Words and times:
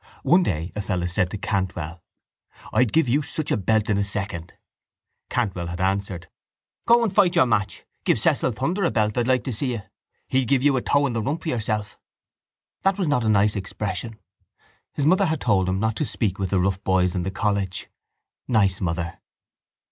One 0.23 0.41
day 0.41 0.71
a 0.75 0.81
fellow 0.81 1.05
said 1.05 1.29
to 1.29 1.37
Cantwell: 1.37 2.01
—I'd 2.73 2.91
give 2.91 3.07
you 3.07 3.21
such 3.21 3.51
a 3.51 3.55
belt 3.55 3.87
in 3.87 3.99
a 3.99 4.03
second. 4.03 4.53
Cantwell 5.29 5.67
had 5.67 5.79
answered: 5.79 6.27
—Go 6.87 7.03
and 7.03 7.13
fight 7.13 7.35
your 7.35 7.45
match. 7.45 7.85
Give 8.03 8.19
Cecil 8.19 8.51
Thunder 8.53 8.83
a 8.83 8.89
belt. 8.89 9.15
I'd 9.15 9.27
like 9.27 9.43
to 9.43 9.53
see 9.53 9.73
you. 9.73 9.83
He'd 10.27 10.47
give 10.47 10.63
you 10.63 10.75
a 10.75 10.81
toe 10.81 11.05
in 11.05 11.13
the 11.13 11.21
rump 11.21 11.43
for 11.43 11.49
yourself. 11.49 11.99
That 12.81 12.97
was 12.97 13.07
not 13.07 13.23
a 13.23 13.29
nice 13.29 13.55
expression. 13.55 14.17
His 14.95 15.05
mother 15.05 15.27
had 15.27 15.41
told 15.41 15.69
him 15.69 15.79
not 15.79 15.97
to 15.97 16.05
speak 16.05 16.39
with 16.39 16.49
the 16.49 16.59
rough 16.59 16.83
boys 16.83 17.13
in 17.13 17.21
the 17.21 17.29
college. 17.29 17.87
Nice 18.47 18.81
mother! 18.81 19.19